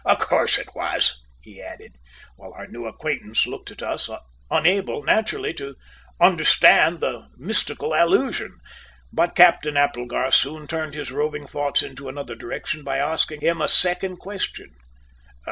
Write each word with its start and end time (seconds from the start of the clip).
"Of 0.03 0.17
course 0.17 0.57
it 0.57 0.73
was," 0.73 1.21
he 1.43 1.61
added, 1.61 1.91
while 2.35 2.53
our 2.53 2.65
new 2.65 2.87
acquaintance 2.87 3.45
looked 3.45 3.69
at 3.69 3.83
us, 3.83 4.09
unable, 4.49 5.03
naturally, 5.03 5.53
to 5.53 5.75
understand 6.19 7.01
the 7.01 7.27
mystical 7.37 7.93
allusion; 7.93 8.57
but 9.13 9.35
Captain 9.35 9.77
Applegarth 9.77 10.33
soon 10.33 10.65
turned 10.65 10.95
his 10.95 11.11
roving 11.11 11.45
thoughts 11.45 11.83
into 11.83 12.09
another 12.09 12.33
direction 12.33 12.83
by 12.83 12.97
asking 12.97 13.41
him 13.41 13.61
a 13.61 13.67
second 13.67 14.17
question. 14.17 14.73